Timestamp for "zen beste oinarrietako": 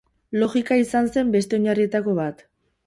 1.17-2.19